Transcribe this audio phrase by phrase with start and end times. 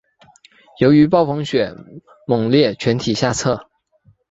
[0.79, 1.75] 由于暴风雪
[2.25, 3.69] 猛烈全体下撤。